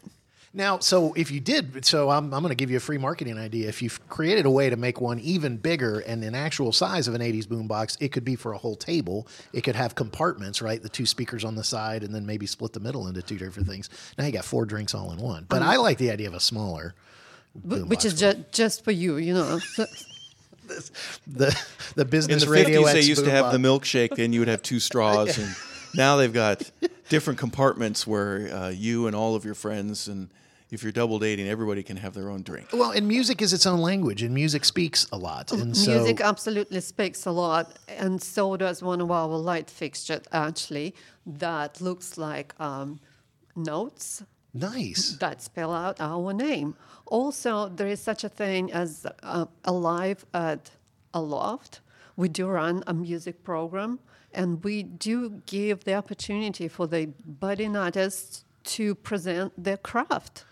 [0.52, 3.38] now, so if you did, so I'm, I'm going to give you a free marketing
[3.38, 3.68] idea.
[3.68, 7.14] If you've created a way to make one even bigger and an actual size of
[7.14, 9.28] an 80s boombox, it could be for a whole table.
[9.52, 10.82] It could have compartments, right?
[10.82, 13.68] The two speakers on the side, and then maybe split the middle into two different
[13.68, 13.88] things.
[14.18, 15.46] Now you got four drinks all in one.
[15.48, 16.94] But um, I like the idea of a smaller,
[17.64, 19.60] which is ju- just for you, you know.
[21.26, 21.56] the
[21.96, 22.82] the business in the radio.
[22.82, 25.54] 50s, they used to have the milkshake, and you would have two straws, and
[25.94, 26.70] now they've got
[27.08, 30.28] different compartments where uh, you and all of your friends and
[30.70, 32.68] if you're double dating, everybody can have their own drink.
[32.72, 35.50] Well, and music is its own language, and music speaks a lot.
[35.50, 40.94] And music absolutely speaks a lot, and so does one of our light fixtures actually
[41.26, 43.00] that looks like um,
[43.56, 44.22] notes.
[44.54, 45.16] Nice.
[45.20, 46.76] That spell out our name.
[47.06, 50.70] Also, there is such a thing as uh, Alive at
[51.14, 51.80] Aloft.
[52.16, 53.98] We do run a music program,
[54.32, 60.44] and we do give the opportunity for the budding artists to present their craft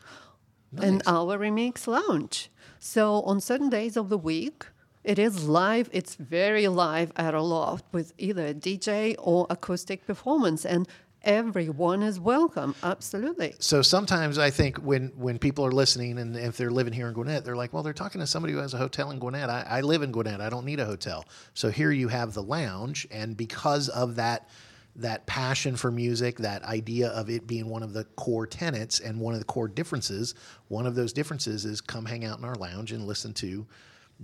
[0.72, 0.84] nice.
[0.86, 2.50] in our Remix Lounge.
[2.78, 4.66] So on certain days of the week,
[5.04, 5.88] it is live.
[5.92, 10.88] It's very live at Aloft with either a DJ or acoustic performance, and
[11.22, 12.74] everyone is welcome.
[12.82, 13.54] Absolutely.
[13.58, 17.14] So sometimes I think when when people are listening, and if they're living here in
[17.14, 19.50] Gwinnett, they're like, "Well, they're talking to somebody who has a hotel in Gwinnett.
[19.50, 20.40] I, I live in Gwinnett.
[20.40, 24.48] I don't need a hotel." So here you have the lounge, and because of that
[24.96, 29.20] that passion for music, that idea of it being one of the core tenets and
[29.20, 30.34] one of the core differences.
[30.66, 33.64] One of those differences is come hang out in our lounge and listen to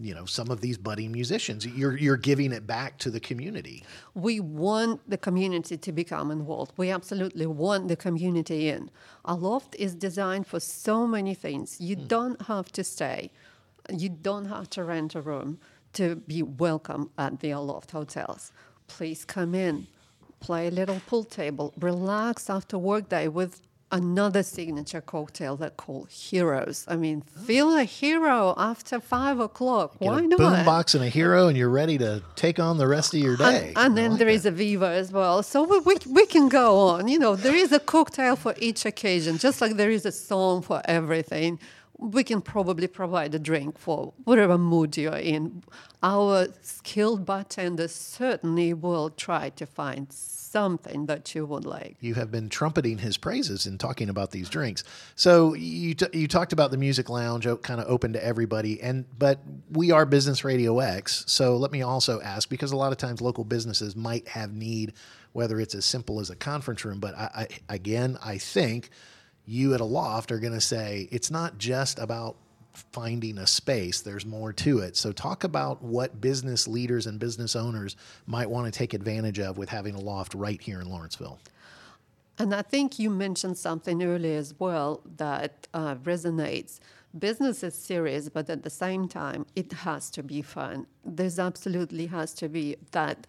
[0.00, 1.66] you know some of these budding musicians.
[1.66, 3.84] You're you're giving it back to the community.
[4.14, 6.72] We want the community to become involved.
[6.76, 8.90] We absolutely want the community in.
[9.24, 11.80] Aloft is designed for so many things.
[11.80, 12.08] You mm.
[12.08, 13.30] don't have to stay.
[13.92, 15.58] You don't have to rent a room
[15.92, 18.50] to be welcome at the Aloft hotels.
[18.88, 19.86] Please come in
[20.44, 23.62] play a little pool table, relax after work day with
[23.94, 26.84] another signature cocktail that called Heroes.
[26.88, 29.98] I mean, feel a hero after five o'clock.
[30.00, 30.38] Get Why a not?
[30.38, 33.68] Boombox and a hero, and you're ready to take on the rest of your day.
[33.68, 34.34] And, and then like there that.
[34.34, 35.42] is a Viva as well.
[35.42, 37.08] So we, we, we can go on.
[37.08, 40.62] You know, there is a cocktail for each occasion, just like there is a song
[40.62, 41.60] for everything
[41.98, 45.62] we can probably provide a drink for whatever mood you're in.
[46.02, 51.96] Our skilled bartenders certainly will try to find something that you would like.
[52.00, 54.84] You have been trumpeting his praises in talking about these drinks.
[55.14, 59.04] So you t- you talked about the music lounge, kind of open to everybody, and
[59.18, 61.24] but we are Business Radio X.
[61.26, 64.92] So let me also ask because a lot of times local businesses might have need,
[65.32, 67.00] whether it's as simple as a conference room.
[67.00, 68.90] But I, I again, I think
[69.46, 72.36] you at Aloft are going to say it's not just about
[72.92, 74.96] finding a space, there's more to it.
[74.96, 79.58] So, talk about what business leaders and business owners might want to take advantage of
[79.58, 81.38] with having Aloft right here in Lawrenceville.
[82.38, 86.80] And I think you mentioned something earlier as well that uh, resonates.
[87.16, 90.88] Business is serious, but at the same time, it has to be fun.
[91.04, 93.28] There's absolutely has to be that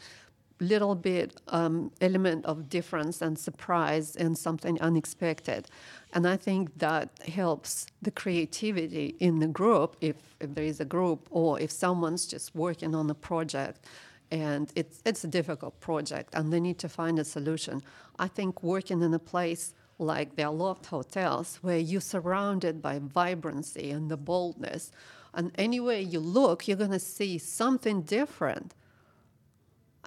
[0.60, 5.68] little bit um, element of difference and surprise and something unexpected.
[6.14, 10.86] And I think that helps the creativity in the group, if, if there is a
[10.86, 13.86] group, or if someone's just working on a project
[14.32, 17.82] and it's, it's a difficult project and they need to find a solution.
[18.18, 23.92] I think working in a place like the Aloft hotels, where you're surrounded by vibrancy
[23.92, 24.92] and the boldness,
[25.34, 28.74] and anywhere you look, you're going to see something different.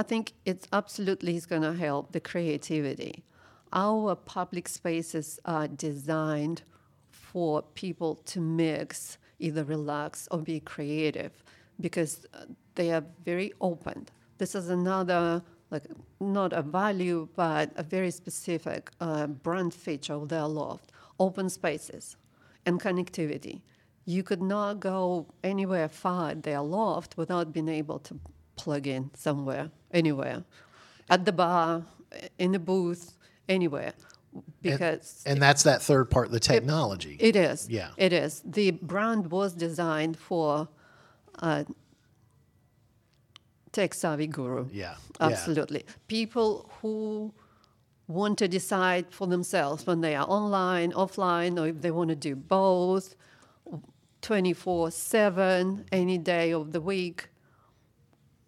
[0.01, 3.25] I think it absolutely is going to help the creativity.
[3.73, 6.63] Our public spaces are designed
[7.11, 11.33] for people to mix, either relax or be creative,
[11.81, 12.45] because uh,
[12.77, 14.07] they are very open.
[14.39, 15.83] This is another, like,
[16.21, 22.17] not a value, but a very specific uh, brand feature of the Aloft open spaces
[22.65, 23.63] and connectivity.
[24.05, 28.21] You could not go anywhere far at the Aloft without being able to
[28.55, 30.45] plug in somewhere, anywhere,
[31.11, 31.85] at the bar,
[32.39, 33.15] in the booth,
[33.49, 33.93] anywhere.
[34.61, 37.17] Because and, and that's that third part, the technology.
[37.19, 37.69] it, it is.
[37.69, 37.91] Yeah.
[37.97, 38.43] It is.
[38.45, 40.69] The brand was designed for
[41.41, 41.65] uh,
[43.73, 44.69] tech savvy guru.
[44.71, 45.27] Yeah, yeah.
[45.27, 45.85] Absolutely.
[46.09, 47.33] People who
[48.07, 52.17] want to decide for themselves when they are online, offline, or if they want to
[52.17, 53.15] do both
[54.23, 57.29] 24 7, any day of the week.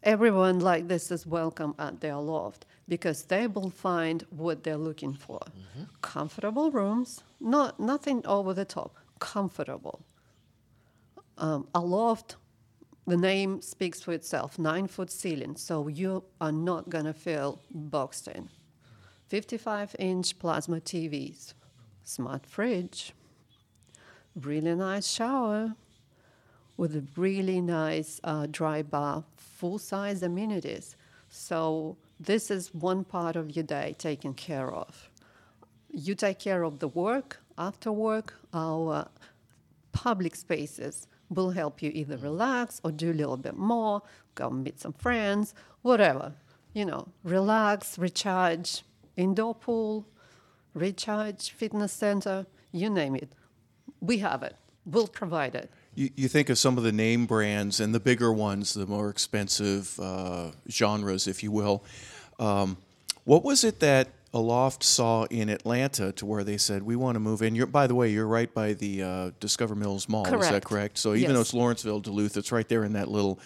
[0.03, 5.13] Everyone like this is welcome at the Aloft because they will find what they're looking
[5.13, 5.41] for.
[6.01, 10.01] Comfortable rooms, not nothing over the top, comfortable.
[11.37, 12.37] Um, Aloft,
[13.07, 18.27] the name speaks for itself, nine foot ceiling, so you are not gonna feel boxed
[18.29, 18.49] in.
[19.29, 21.53] 55 inch plasma TVs,
[22.05, 23.13] smart fridge,
[24.35, 25.75] really nice shower
[26.79, 29.25] with a really nice uh, dry bar,
[29.61, 30.97] full size amenities.
[31.29, 35.11] So, this is one part of your day taken care of.
[35.91, 39.09] You take care of the work, after work, our
[39.93, 44.01] public spaces will help you either relax or do a little bit more,
[44.35, 46.33] go meet some friends, whatever.
[46.73, 48.83] You know, relax, recharge,
[49.17, 50.07] indoor pool,
[50.73, 53.31] recharge, fitness center, you name it.
[54.01, 54.57] We have it.
[54.87, 55.71] We'll provide it.
[55.95, 59.11] You, you think of some of the name brands and the bigger ones, the more
[59.11, 61.85] expensive uh, genres, if you will.
[62.39, 62.77] Um,
[63.25, 67.21] what was it that Aloft saw in Atlanta to where they said we want to
[67.21, 67.55] move in?
[67.55, 70.25] You're, by the way, you're right by the uh, Discover Mills Mall.
[70.25, 70.45] Correct.
[70.45, 70.99] Is that Correct.
[70.99, 73.41] So even though it's Lawrenceville, Duluth, it's right there in that little.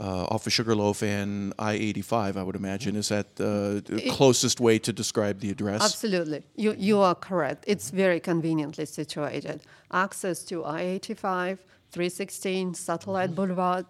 [0.00, 2.96] Uh, off of Sugarloaf and I-85, I would imagine.
[2.96, 5.82] Is that the closest way to describe the address?
[5.82, 6.44] Absolutely.
[6.56, 7.64] You, you are correct.
[7.68, 9.60] It's very conveniently situated.
[9.92, 11.58] Access to I 85,
[11.92, 13.84] 316, Satellite Boulevard,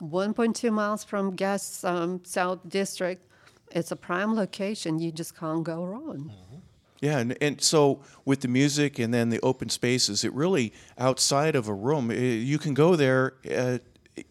[0.00, 3.20] 1.2 miles from Gas um, South District.
[3.72, 5.00] It's a prime location.
[5.00, 6.32] You just can't go wrong.
[7.00, 11.54] Yeah, and, and so with the music and then the open spaces, it really outside
[11.56, 13.34] of a room, eh, you can go there.
[13.48, 13.78] Uh,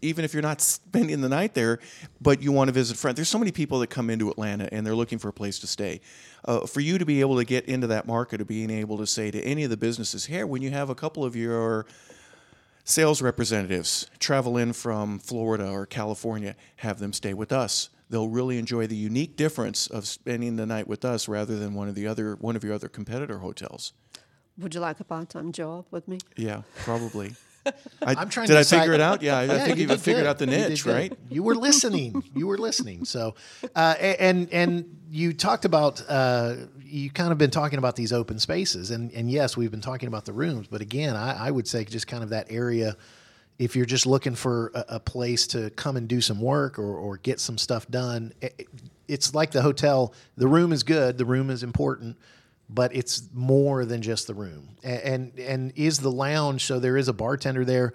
[0.01, 1.79] even if you're not spending the night there,
[2.19, 3.15] but you want to visit friends.
[3.15, 5.67] There's so many people that come into Atlanta and they're looking for a place to
[5.67, 6.01] stay.
[6.43, 9.07] Uh, for you to be able to get into that market of being able to
[9.07, 11.85] say to any of the businesses here, when you have a couple of your
[12.87, 17.89] sales representatives travel in from Florida or California, have them stay with us.
[18.09, 21.89] They'll really enjoy the unique difference of spending the night with us rather than one
[21.89, 23.91] of the other one of your other competitor hotels.
[24.57, 26.19] Would you like a part time job with me?
[26.37, 27.35] Yeah, probably.
[28.01, 29.21] I, I'm trying did to I decide- figure it out?
[29.21, 30.29] Yeah, I, I think you you've figured good.
[30.29, 30.93] out the You niche, good.
[30.93, 31.13] right?
[31.29, 32.23] You were listening.
[32.35, 33.05] You were listening.
[33.05, 33.35] So,
[33.75, 38.39] uh, and and you talked about uh, you kind of been talking about these open
[38.39, 41.67] spaces, and and yes, we've been talking about the rooms, but again, I, I would
[41.67, 42.95] say just kind of that area.
[43.59, 46.95] If you're just looking for a, a place to come and do some work or,
[46.95, 48.67] or get some stuff done, it,
[49.07, 50.13] it's like the hotel.
[50.35, 51.17] The room is good.
[51.17, 52.17] The room is important,
[52.69, 54.77] but it's more than just the room.
[54.83, 57.93] A- And and is the lounge so there is a bartender there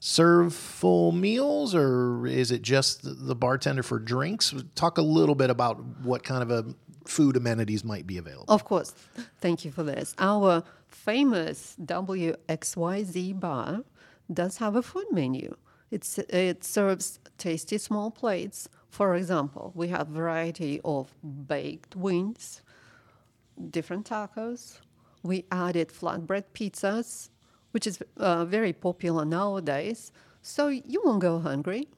[0.00, 4.52] serve full meals or is it just the- the bartender for drinks?
[4.74, 8.44] Talk a little bit about what kind of a food amenities might be available.
[8.52, 8.92] Of course.
[9.40, 10.14] Thank you for this.
[10.18, 11.76] Our famous
[12.48, 13.82] WXYZ bar
[14.32, 15.54] does have a food menu.
[15.90, 18.68] It's, it serves tasty small plates.
[18.88, 21.14] For example, we have variety of
[21.48, 22.62] baked wings,
[23.70, 24.80] different tacos.
[25.22, 27.30] We added flatbread pizzas,
[27.72, 30.12] which is uh, very popular nowadays.
[30.42, 31.88] So you won't go hungry.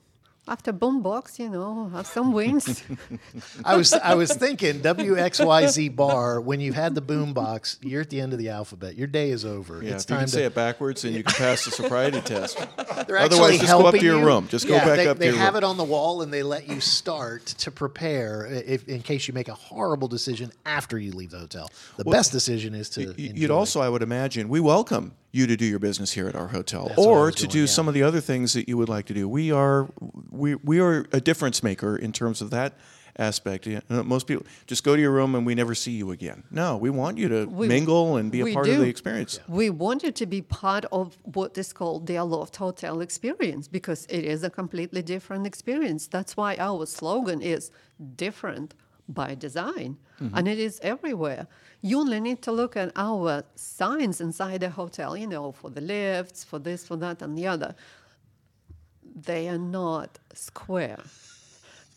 [0.47, 2.85] After boombox, you know, have some wings.
[3.65, 6.39] I was I was thinking WXYZ bar.
[6.39, 8.95] When you've had the boom box, you're at the end of the alphabet.
[8.95, 9.83] Your day is over.
[9.83, 10.35] Yeah, it's if you time can to.
[10.35, 12.59] say it backwards, and you can pass the sobriety test.
[13.07, 14.27] They're Otherwise, actually just go up helping to your you.
[14.27, 14.47] room.
[14.49, 15.63] Just go Yeah, back they, up to your have room.
[15.63, 19.33] it on the wall, and they let you start to prepare if, in case you
[19.33, 21.71] make a horrible decision after you leave the hotel.
[21.97, 23.07] The best decision is to.
[23.07, 23.55] Y- You'd enjoy.
[23.55, 26.89] also, I would imagine, we welcome you to do your business here at our hotel,
[26.89, 27.67] That's or to doing, do yeah.
[27.67, 29.29] some of the other things that you would like to do.
[29.29, 29.89] We are,
[30.31, 32.75] we we are a difference maker in terms of that
[33.19, 33.67] aspect.
[33.67, 36.45] You know, most people just go to your room and we never see you again.
[36.51, 39.41] No, we want you to We- mingle and be a we part of the experience.
[39.49, 44.07] We want you to be part of what is called the Aloft Hotel experience because
[44.07, 46.07] it is a completely different experience.
[46.07, 47.71] That's why our slogan is
[48.17, 48.75] different
[49.09, 50.37] by design, mm-hmm.
[50.37, 51.47] and it is everywhere.
[51.87, 55.83] You only need to look at our signs inside the hotel, you know, for the
[55.83, 57.75] lifts, for this, for that, and the other.
[59.15, 61.01] They are not square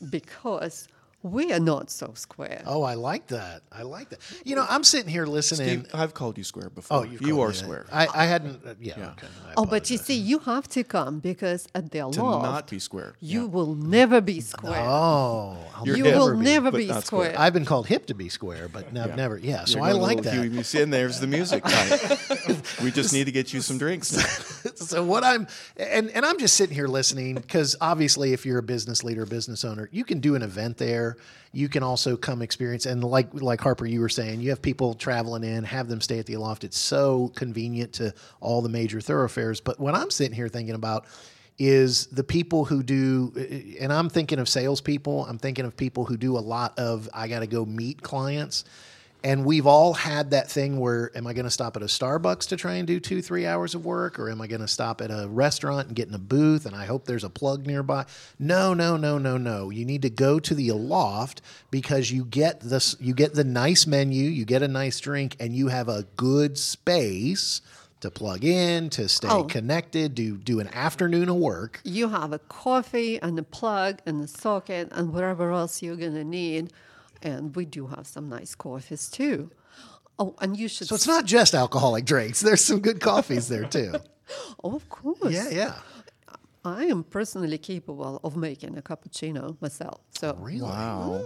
[0.09, 0.89] because
[1.23, 2.61] we are not so square.
[2.65, 3.63] Oh, I like that.
[3.71, 4.19] I like that.
[4.45, 5.83] You know, I'm sitting here listening.
[5.85, 6.97] Steve, I've called you square before.
[6.99, 7.85] oh, you've you are me square.
[7.91, 8.65] I, I hadn't.
[8.65, 8.93] Uh, yeah.
[8.93, 9.27] Okay.
[9.47, 12.43] I Oh, but you see, you have to come because at the law to Aloft,
[12.45, 13.15] not be square.
[13.19, 13.47] you Yeah.
[13.47, 14.79] will never be square.
[14.87, 16.43] Oh, I'll You're will be.
[16.45, 17.01] never be square.
[17.01, 17.35] square.
[17.37, 19.37] I've been called hip to be square, but no, I've never.
[19.37, 20.43] Yeah, so You're I like little that.
[20.45, 20.55] Huey.
[20.55, 21.63] You see, and there's the music.
[22.83, 24.15] We just need to get you some drinks.
[24.15, 24.71] now.
[24.75, 28.63] so what I'm and and I'm just sitting here listening because obviously if you're a
[28.63, 31.06] business leader, a business owner, you can do an event there.
[31.53, 34.93] You can also come experience and like like Harper, you were saying, you have people
[34.93, 36.63] traveling in, have them stay at the Aloft.
[36.63, 39.61] It's so convenient to all the major thoroughfares.
[39.61, 41.05] But what I'm sitting here thinking about
[41.57, 43.33] is the people who do,
[43.79, 45.25] and I'm thinking of salespeople.
[45.25, 48.63] I'm thinking of people who do a lot of I got to go meet clients.
[49.23, 52.47] And we've all had that thing where, am I going to stop at a Starbucks
[52.49, 54.19] to try and do two, three hours of work?
[54.19, 56.75] Or am I going to stop at a restaurant and get in a booth and
[56.75, 58.05] I hope there's a plug nearby?
[58.37, 59.69] No, no, no, no, no.
[59.71, 63.87] You need to go to the Aloft because you get this, you get the nice
[63.87, 67.61] menu, you get a nice drink, and you have a good space
[67.99, 69.45] to plug in, to stay Oh.
[69.45, 71.81] connected, do do an afternoon of work.
[71.83, 76.13] you have a coffee and a plug and a socket and whatever else you're going
[76.13, 76.71] to need.
[77.21, 79.51] And we do have some nice coffees too.
[80.19, 80.87] Oh, and you should.
[80.87, 82.39] So it's not just alcoholic drinks.
[82.41, 83.93] There's some good coffees there too.
[84.61, 85.31] Oh, of course.
[85.31, 85.75] Yeah, yeah.
[86.65, 90.01] I am personally capable of making a cappuccino myself.
[90.19, 90.63] So Really?
[90.63, 91.23] Wow.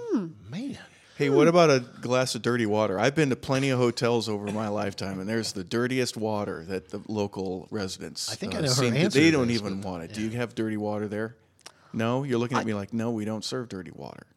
[0.48, 0.78] Man.
[1.18, 3.00] Hey, what about a glass of dirty water?
[3.00, 6.90] I've been to plenty of hotels over my lifetime, and there's the dirtiest water that
[6.90, 8.30] the local residents.
[8.30, 10.14] uh, I think I know her seem to- answer They don't this, even want it.
[10.14, 11.36] Do you have dirty water there?
[11.94, 14.28] No, you're looking at me like, no, we don't serve dirty water.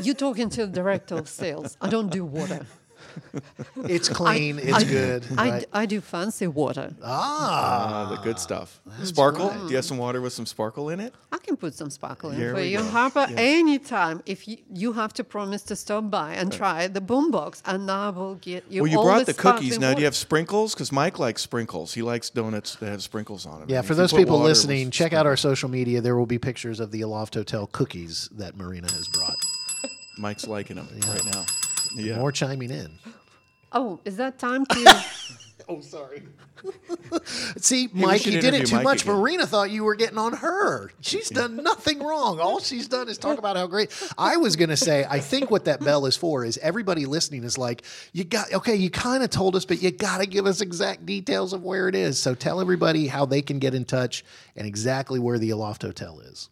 [0.00, 1.76] You're talking to the director of sales.
[1.80, 2.66] I don't do water.
[3.84, 4.58] It's clean.
[4.58, 5.26] it's I- good.
[5.36, 5.64] I, right?
[5.72, 6.94] I do fancy water.
[7.02, 8.80] ah, Ah, the good stuff.
[9.02, 9.50] Sparkle?
[9.50, 11.12] Do you have some water with some sparkle in it?
[11.30, 12.84] I can put some sparkle in Here for we you, go.
[12.84, 14.22] Harper, anytime.
[14.24, 18.10] If you, you have to promise to stop by and try the boombox, and I
[18.10, 18.82] will get you.
[18.82, 19.78] well, you all brought the sparkling cookies.
[19.80, 20.74] Now, do you have sprinkles?
[20.74, 21.92] Because Mike likes sprinkles.
[21.94, 23.68] He likes donuts that have sprinkles on them.
[23.68, 23.78] yeah.
[23.78, 26.00] And For those people listening, check out our social media.
[26.00, 29.31] There will be pictures of the Aloft Hotel cookies that Marina has brought.
[30.18, 31.44] Mike's liking them right now.
[31.94, 32.18] Yeah.
[32.18, 32.98] More chiming in.
[33.72, 35.04] Oh, is that time to?
[35.68, 36.24] Oh, sorry.
[37.56, 39.02] See, Mike, should you did it interview too Mike much.
[39.04, 39.14] again.
[39.14, 40.90] Marina thought you were getting on her.
[41.00, 42.40] She's done nothing wrong.
[42.40, 43.90] All she's done is talk about how great.
[44.18, 47.44] I was going to say, I think what that bell is for is everybody listening
[47.44, 50.46] is like, you got, okay, you kind of told us, but you got to give
[50.46, 52.18] us exact details of where it is.
[52.18, 54.24] So tell everybody how they can get in touch
[54.56, 56.48] and exactly where the Aloft Hotel is.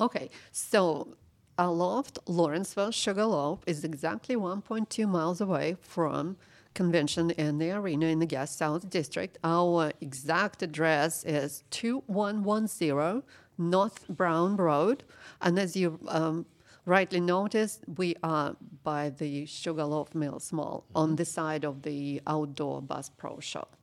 [0.00, 1.16] okay, so
[1.56, 6.36] Aloft, Lawrenceville Sugarloaf is exactly 1.2 miles away from
[6.74, 9.38] convention and the arena in the Gas South District.
[9.44, 13.22] Our exact address is 2110
[13.56, 15.04] North Brown Road.
[15.40, 16.46] And as you um,
[16.86, 22.82] rightly noticed, we are by the Sugarloaf Mills Mall on the side of the outdoor
[22.82, 23.76] Bass Pro Shop.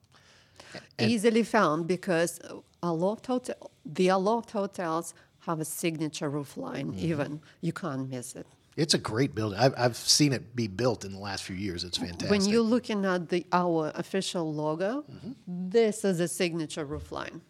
[0.99, 2.39] Easily found because
[2.83, 6.93] Aloft Hotel, the Aloft hotels have a signature roof line.
[6.97, 8.45] Even you can't miss it.
[8.77, 9.59] It's a great building.
[9.59, 11.83] I've, I've seen it be built in the last few years.
[11.83, 12.29] It's fantastic.
[12.31, 15.31] When you're looking at the our official logo, Mm-hmm.
[15.69, 17.41] this is a signature roof line.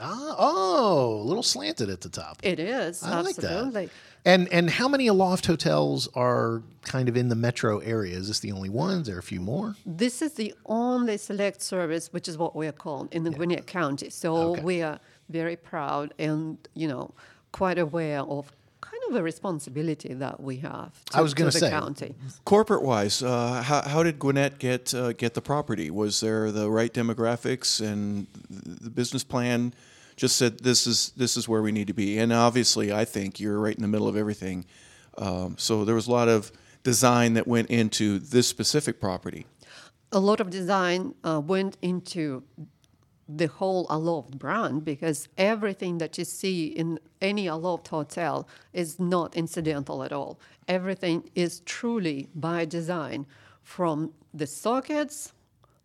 [0.00, 2.38] ah, oh, a little slanted at the top.
[2.42, 3.90] It is I like that.
[4.24, 8.16] And and how many Aloft hotels are kind of in the metro area?
[8.16, 8.70] Is this the only?
[8.70, 9.74] Are there a few more?
[9.84, 13.66] This is the only select service, which is what we are called in the Gwinnett
[13.66, 14.10] County.
[14.10, 14.62] So Okay.
[14.62, 17.12] we are very proud and you know
[17.52, 20.92] quite aware of kind of a responsibility that we have.
[21.06, 22.14] To, I was gonna to the say, county.
[22.44, 25.90] Corporate wise, uh, how, how did Gwinnett get uh, get the property?
[25.90, 29.72] Was there the right demographics and the business plan
[30.16, 32.18] just said this is this is where we need to be.
[32.18, 34.66] And obviously, I think you're right in the middle of everything.
[35.18, 39.46] Um, so there was a lot of design that went into this specific property.
[40.10, 42.42] a lot of design uh, went into
[43.28, 49.34] the whole Aloft brand because everything that you see in any Aloft hotel is not
[49.36, 50.38] incidental at all.
[50.68, 53.26] Everything is truly by design,
[53.62, 55.32] from the sockets,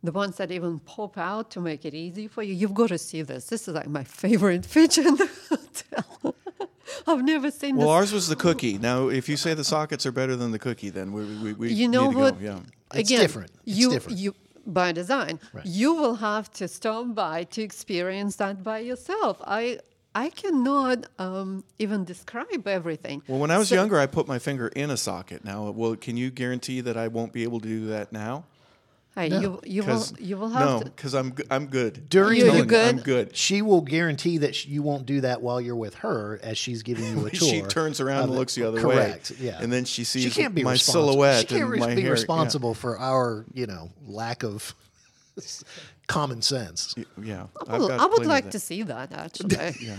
[0.03, 2.53] the ones that even pop out to make it easy for you.
[2.53, 3.47] You've got to see this.
[3.47, 6.35] This is like my favorite feature in the hotel.
[7.07, 7.93] I've never seen Well, this.
[7.95, 8.77] ours was the cookie.
[8.77, 11.71] Now, if you say the sockets are better than the cookie, then we we, we
[11.73, 12.39] you know need to what?
[12.39, 12.45] Go.
[12.45, 12.59] Yeah.
[12.93, 13.51] It's Again, different.
[13.65, 14.17] It's you, different.
[14.17, 14.35] You
[14.67, 19.37] by design, you will have to stop by to experience that by yourself.
[19.45, 19.79] I
[20.15, 23.21] I cannot um, even describe everything.
[23.27, 25.45] Well, when I was So- younger, I put my finger in a socket.
[25.45, 28.45] Now, well, can you guarantee that I won't be able to do that now?
[29.17, 29.39] Hey, No.
[29.41, 32.07] you you will 'Cause- you will have no, because I'm g- I'm good.
[32.07, 32.87] During You- the- you good?
[32.95, 33.35] I'm good.
[33.35, 36.83] she will guarantee that sh- you won't do that while you're with her as she's
[36.83, 37.49] giving you a tour.
[37.49, 39.37] She turns around and looks the other Correct, way.
[39.47, 39.57] Yeah.
[39.59, 42.09] And then she sees she can't be my silhouette She can't and my be hair.
[42.11, 42.11] Yeah.
[42.11, 44.75] responsible for our, you know, lack of
[46.07, 46.93] common sense.
[47.21, 49.55] Yeah, I I've would, got I would like to see that actually.
[49.81, 49.95] yeah.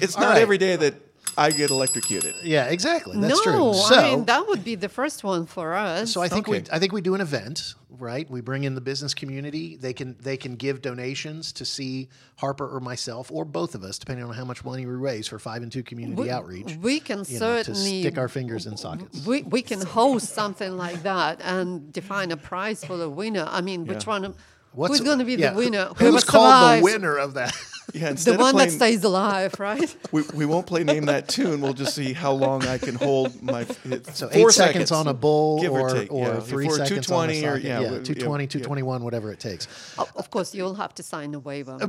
[0.00, 0.42] It's All not right.
[0.42, 0.94] every day that
[1.38, 2.34] I get electrocuted.
[2.42, 3.16] Yeah, exactly.
[3.18, 3.74] That's no, true.
[3.74, 6.12] So, I mean that would be the first one for us.
[6.12, 8.28] so I think we I think we do an event, right?
[8.28, 9.76] We bring in the business community.
[9.76, 13.98] They can they can give donations to see Harper or myself or both of us,
[13.98, 16.76] depending on how much money we raise for five and two community we, outreach.
[16.76, 19.24] we can you know, to certainly stick our fingers in sockets.
[19.24, 23.46] we, we can host something like that and define a prize for the winner.
[23.48, 24.10] I mean, which Yeah.
[24.10, 24.34] one?
[24.74, 25.84] Of- who's going to be yeah, the winner?
[25.86, 27.54] who- Whoever Who's called survives, the winner of that?
[27.94, 29.96] Yeah, The one of that stays alive, right?
[30.12, 31.62] we, we won't play name that tune.
[31.62, 33.64] We'll just see how long I can hold my.
[34.12, 36.40] So four eight seconds on a bull give or, take, or yeah.
[36.40, 38.48] three If we're seconds on a 220 or- yeah, yeah, we- yeah, 220, yeah.
[38.48, 39.68] 221, whatever it takes.
[39.96, 41.78] O- of course, you'll have to sign a waiver.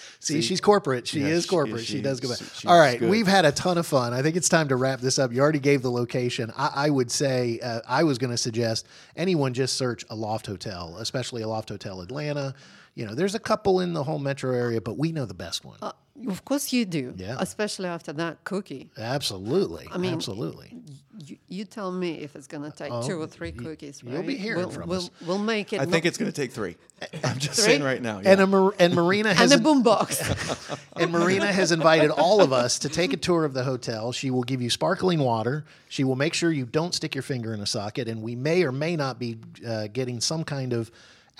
[0.00, 0.24] before that.
[0.24, 1.06] See, she's corporate.
[1.06, 1.84] She Yeah, is corporate.
[1.84, 2.38] She, she- does go back.
[2.38, 3.10] she's All right, good.
[3.10, 4.12] we've had a ton of fun.
[4.12, 5.32] I think it's time to wrap this up.
[5.32, 6.52] You already gave the location.
[6.56, 8.86] I, I would say uh, I was going to suggest
[9.16, 12.54] anyone just search Aloft hotel, especially Aloft hotel Atlanta.
[12.94, 15.64] You know, there's a couple in the whole metro area, but we know the best
[15.64, 15.78] one.
[15.80, 15.92] Uh,
[16.28, 17.14] of course, you do.
[17.16, 17.36] Yeah.
[17.38, 18.90] Especially after that cookie.
[18.98, 20.82] absolutely, I mean, absolutely.
[21.24, 24.02] You, you tell me if it's going to take two or three cookies.
[24.06, 24.38] Oh, you'll be right?
[24.38, 25.10] hearing we'll, from we'll, us.
[25.26, 25.80] We'll make it.
[25.80, 26.76] I think it's going to take three.
[27.24, 27.64] I'm just Three?
[27.64, 28.20] saying right now.
[28.24, 30.78] And a Mar- and Marina has and a boombox.
[30.96, 34.12] and Marina has invited all of us to take a tour of the hotel.
[34.12, 35.64] She will give you sparkling water.
[35.88, 38.64] She will make sure you don't stick your finger in a socket, and we may
[38.64, 40.90] or may not be uh, getting some kind of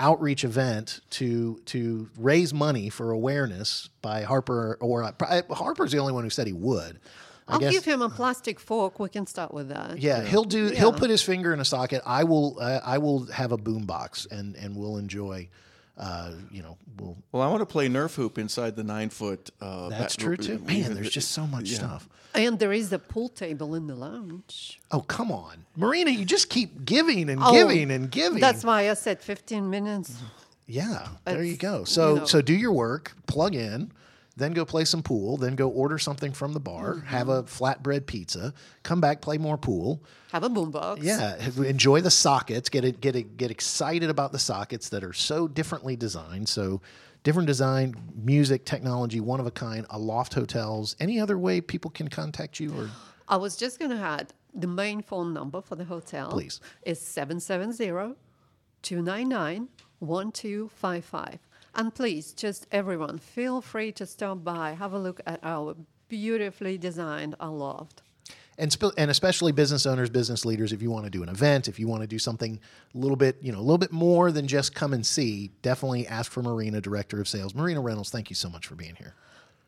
[0.00, 6.12] outreach event to to raise money for awareness by Harper or uh, Harper's the only
[6.12, 6.98] one who said he would.
[7.46, 9.00] I I'll guess give him a plastic fork.
[9.00, 9.98] We can start with that.
[9.98, 10.68] yeah, he'll do.
[10.68, 12.02] He'll put his finger in a socket.
[12.06, 12.58] I will.
[12.60, 15.48] Uh, I will have a boom box, and and we'll enjoy.
[15.98, 17.16] Uh, you know, we'll.
[17.32, 19.50] Well, I want to play Nerf hoop inside the nine foot.
[19.60, 20.58] Uh, That's bat- true too.
[20.60, 21.78] Man, there's just so much yeah.
[21.78, 22.08] stuff.
[22.34, 24.80] And there is a pool table in the lounge.
[24.92, 25.64] Oh, come on.
[25.76, 28.38] Marina, you just keep giving and Oh, giving and giving.
[28.40, 30.16] That's why I said 15 minutes.
[30.66, 31.80] yeah, there you It's, go.
[31.80, 32.24] you So know.
[32.24, 33.90] so do your work, plug in,
[34.36, 37.06] then go play some pool, then go order something from the bar, Mm-hmm.
[37.06, 40.02] have a flatbread pizza, come back, play more pool.
[40.32, 41.02] Have a boombox.
[41.02, 42.68] Yeah, enjoy the sockets.
[42.68, 46.48] Get it, get it, get excited about the sockets that are so differently designed.
[46.48, 46.80] So
[47.24, 49.84] different design, music, technology, one of a kind.
[49.90, 50.94] Aloft hotels.
[51.00, 52.88] Any other way people can contact you or
[53.28, 56.60] I was just going to add the main phone number for the hotel Please.
[56.82, 58.16] is 770
[58.82, 59.68] 299
[60.00, 61.38] 1255.
[61.74, 65.76] And please, just everyone, feel free to stop by, have a look at our
[66.08, 68.02] beautifully designed loft.
[68.58, 71.68] and sp- and especially business owners, business leaders, if you want to do an event,
[71.68, 72.58] if you want to do something
[72.94, 76.06] a little bit, you know, a little bit more than just come and see, definitely
[76.08, 77.54] ask for Marina, Director of Sales.
[77.54, 79.14] Marina Reynolds, thank you so much for being here.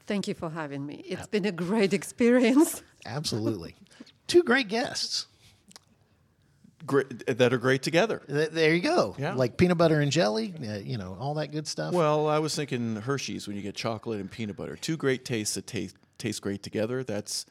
[0.07, 0.97] Thank you for having me.
[1.07, 2.83] It's been a great experience.
[3.07, 3.77] Absolutely.
[4.27, 5.27] Two great guests.
[6.85, 8.23] Great, that are great together.
[8.27, 9.15] There you go.
[9.19, 9.35] Yeah.
[9.35, 11.95] Like peanut butter and jelly, uh, you know, all that good stuff.
[11.95, 14.77] Well, I was thinking Hershey's when you get chocolate and peanut butter.
[14.77, 17.05] Two great tastes that taste taste great together.
[17.05, 17.47] That's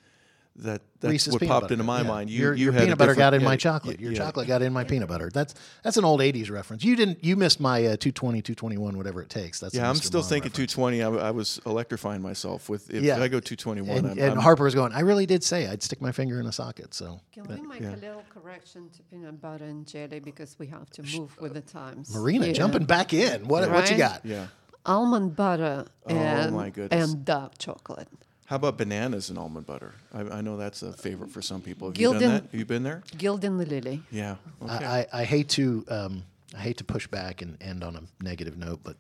[0.57, 1.73] that that's Reese's what popped butter.
[1.75, 2.07] into my Yeah.
[2.07, 2.29] mind.
[2.29, 3.99] You your you your had peanut butter got in different- my chocolate.
[3.99, 4.17] yeah, Your yeah.
[4.19, 5.29] chocolate got in my peanut butter.
[5.33, 6.83] That's that's an old 80s reference.
[6.83, 9.59] You didn't you missed my uh, 220 221 whatever it takes.
[9.61, 10.03] That's Yeah, I'm Mr.
[10.03, 10.73] still Mom thinking reference.
[10.73, 11.21] 220.
[11.21, 13.21] I was electrifying myself with if Yeah.
[13.21, 13.97] I go 221.
[13.97, 16.39] And, I'm, and I'm- Harper was going, I really did say I'd stick my finger
[16.39, 16.93] in a socket.
[16.93, 20.89] So Can we make a little correction to peanut butter and jelly because we have
[20.91, 22.13] to move with the times?
[22.13, 22.53] Marina Yeah.
[22.53, 23.47] jumping back in.
[23.47, 24.25] What what you got?
[24.25, 24.47] yeah.
[24.85, 27.11] Almond butter and, Oh, my goodness.
[27.13, 28.07] and dark chocolate.
[28.51, 29.93] How about bananas and almond butter?
[30.13, 31.87] I, I know that's a favorite for some people.
[31.87, 32.43] Have you done that?
[32.43, 33.01] Have you been there?
[33.15, 34.03] Gildan the lily.
[34.11, 34.35] Yeah.
[34.61, 34.73] Okay.
[34.85, 36.23] I, I, I hate to um,
[36.53, 38.97] I hate to push back and end on a negative note, but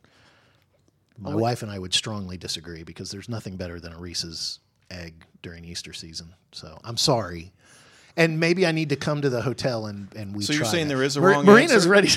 [1.19, 5.25] My wife and I would strongly disagree because there's nothing better than a Reese's egg
[5.41, 6.33] during Easter season.
[6.53, 7.51] So I'm sorry.
[8.15, 10.71] And maybe I need to come to the hotel and, and we So you're try
[10.71, 10.95] saying that.
[10.95, 11.89] there is a Mar- wrong Marina's answer?
[11.89, 12.07] ready.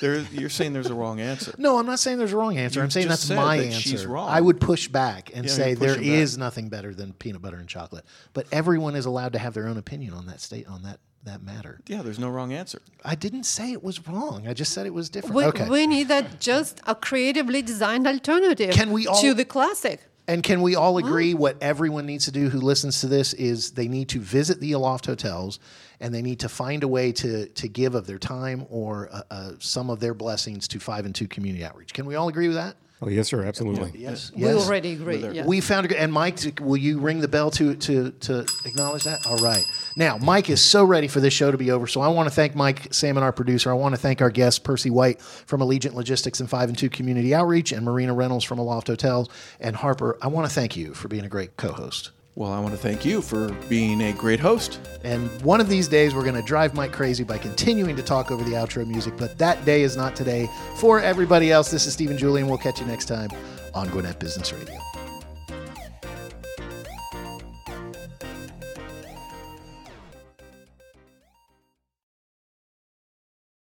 [0.00, 1.54] There, you're saying there's a wrong answer.
[1.58, 2.80] no, I'm not saying there's a wrong answer.
[2.80, 3.80] You I'm saying just that's said my that answer.
[3.80, 4.28] she's wrong.
[4.28, 6.38] I would push back and Yeah, say you're there pushing back.
[6.38, 8.04] nothing better than peanut butter and chocolate.
[8.32, 11.42] But everyone is allowed to have their own opinion on that state on that that
[11.42, 11.80] matter.
[11.86, 12.82] Yeah, there's no wrong answer.
[13.02, 14.46] I didn't say it was wrong.
[14.46, 15.34] I just said it was different.
[15.36, 15.68] We, okay.
[15.70, 20.00] we need a, just a creatively designed alternative Can we all- to the classic.
[20.26, 23.72] And can we all agree what everyone needs to do who listens to this is
[23.72, 25.58] they need to visit the Aloft hotels
[26.00, 29.22] and they need to find a way to to give of their time or uh,
[29.30, 31.92] uh, some of their blessings to five and two community outreach.
[31.92, 32.76] Can we all agree with that?
[33.02, 33.92] Oh, yes, sir, absolutely.
[34.00, 34.32] Yes.
[34.34, 35.18] We already agree.
[35.28, 35.44] Yeah.
[35.44, 39.04] We found a good, and Mike, will you ring the bell to to to acknowledge
[39.04, 39.26] that?
[39.26, 39.62] All right.
[39.96, 41.86] Now, Mike is so ready for this show to be over.
[41.86, 43.70] So I want to thank Mike Salmon, our producer.
[43.70, 46.88] I want to thank our guest Percy White from Allegiant Logistics and Five and Two
[46.88, 49.28] Community Outreach, and Marina Reynolds from Aloft Hotels,
[49.60, 50.16] and Harper.
[50.22, 52.10] I want to thank you for being a great co-host.
[52.36, 54.80] Well, I want to thank you for being a great host.
[55.04, 58.32] And one of these days, we're going to drive Mike crazy by continuing to talk
[58.32, 59.14] over the outro music.
[59.16, 60.48] But that day is not today.
[60.76, 62.48] For everybody else, this is Stephen Julian.
[62.48, 63.30] We'll catch you next time
[63.72, 64.80] on Gwinnett Business Radio.